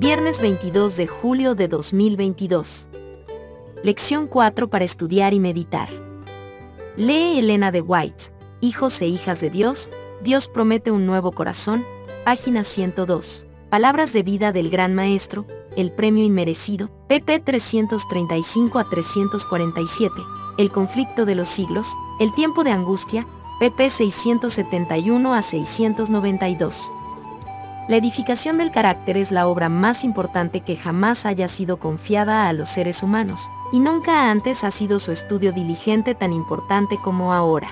[0.00, 2.88] Viernes 22 de julio de 2022.
[3.82, 5.90] Lección 4 para estudiar y meditar.
[6.96, 8.32] Lee Elena de White,
[8.62, 9.90] Hijos e hijas de Dios,
[10.22, 11.84] Dios promete un nuevo corazón,
[12.24, 13.44] página 102.
[13.68, 15.44] Palabras de vida del Gran Maestro,
[15.76, 20.14] el premio inmerecido, pp 335 a 347,
[20.56, 23.26] el conflicto de los siglos, el tiempo de angustia,
[23.60, 26.90] pp 671 a 692.
[27.90, 32.52] La edificación del carácter es la obra más importante que jamás haya sido confiada a
[32.52, 37.66] los seres humanos, y nunca antes ha sido su estudio diligente tan importante como ahora.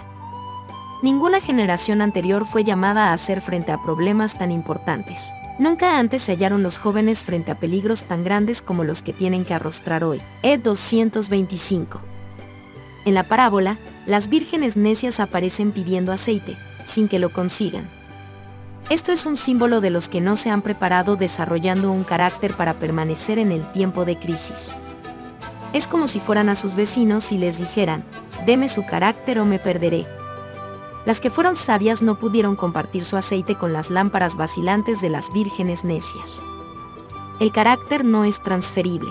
[1.05, 5.23] Ninguna generación anterior fue llamada a hacer frente a problemas tan importantes.
[5.61, 9.45] Nunca antes se hallaron los jóvenes frente a peligros tan grandes como los que tienen
[9.45, 10.21] que arrostrar hoy.
[10.43, 12.01] E 225.
[13.05, 17.98] En la parábola, las vírgenes necias aparecen pidiendo aceite, sin que lo consigan.
[18.91, 22.75] Esto es un símbolo de los que no se han preparado desarrollando un carácter para
[22.75, 24.71] permanecer en el tiempo de crisis.
[25.75, 28.03] Es como si fueran a sus vecinos y les dijeran,
[28.47, 30.07] deme su carácter o me perderé.
[31.05, 35.31] Las que fueron sabias no pudieron compartir su aceite con las lámparas vacilantes de las
[35.35, 36.41] vírgenes necias.
[37.41, 39.11] El carácter no es transferible.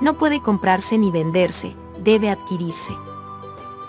[0.00, 2.92] No puede comprarse ni venderse, debe adquirirse.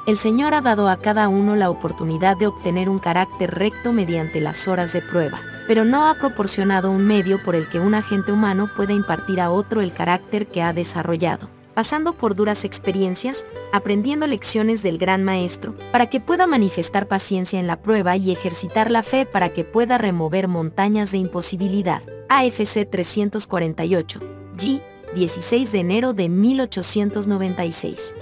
[0.06, 4.40] El Señor ha dado a cada uno la oportunidad de obtener un carácter recto mediante
[4.40, 8.32] las horas de prueba, pero no ha proporcionado un medio por el que un agente
[8.32, 14.26] humano pueda impartir a otro el carácter que ha desarrollado pasando por duras experiencias, aprendiendo
[14.26, 19.04] lecciones del gran maestro, para que pueda manifestar paciencia en la prueba y ejercitar la
[19.04, 22.02] fe para que pueda remover montañas de imposibilidad.
[22.30, 24.20] AFC 348,
[24.58, 24.82] G,
[25.14, 28.16] 16 de enero de 1896.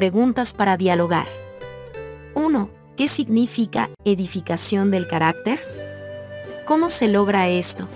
[0.00, 1.26] Preguntas para dialogar.
[2.32, 2.70] 1.
[2.96, 5.60] ¿Qué significa edificación del carácter?
[6.64, 7.86] ¿Cómo se logra esto?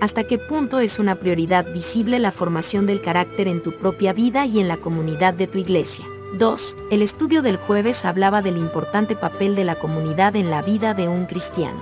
[0.00, 4.44] hasta qué punto es una prioridad visible la formación del carácter en tu propia vida
[4.44, 6.04] y en la comunidad de tu iglesia.
[6.36, 6.76] 2.
[6.90, 11.06] El estudio del jueves hablaba del importante papel de la comunidad en la vida de
[11.06, 11.78] un cristiano.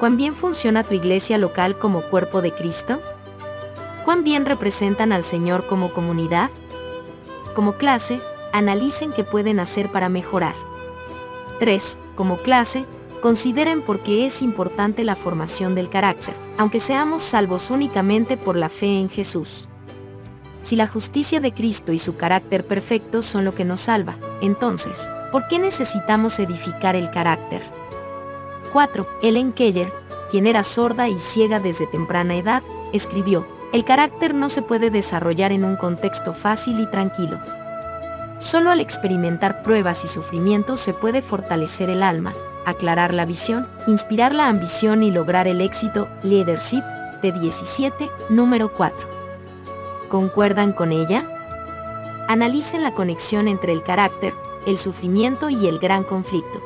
[0.00, 3.00] ¿Cuán bien funciona tu iglesia local como cuerpo de Cristo?
[4.04, 6.50] ¿Cuán bien representan al Señor como comunidad?
[7.56, 8.20] Como clase,
[8.52, 10.54] analicen qué pueden hacer para mejorar.
[11.58, 11.96] 3.
[12.14, 12.84] Como clase,
[13.22, 18.68] consideren por qué es importante la formación del carácter, aunque seamos salvos únicamente por la
[18.68, 19.70] fe en Jesús.
[20.64, 25.08] Si la justicia de Cristo y su carácter perfecto son lo que nos salva, entonces,
[25.32, 27.62] ¿por qué necesitamos edificar el carácter?
[28.74, 29.08] 4.
[29.22, 29.90] Ellen Keller,
[30.30, 32.62] quien era sorda y ciega desde temprana edad,
[32.92, 37.38] escribió, el carácter no se puede desarrollar en un contexto fácil y tranquilo.
[38.38, 42.32] Solo al experimentar pruebas y sufrimientos se puede fortalecer el alma,
[42.64, 46.82] aclarar la visión, inspirar la ambición y lograr el éxito, Leadership,
[47.20, 48.96] de 17, número 4.
[50.08, 51.28] ¿Concuerdan con ella?
[52.28, 54.32] Analicen la conexión entre el carácter,
[54.66, 56.62] el sufrimiento y el gran conflicto.